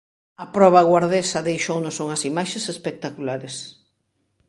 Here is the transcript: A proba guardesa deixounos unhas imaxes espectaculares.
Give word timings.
A 0.43 0.45
proba 0.55 0.87
guardesa 0.89 1.45
deixounos 1.49 1.95
unhas 2.03 2.21
imaxes 2.31 2.63
espectaculares. 2.73 3.55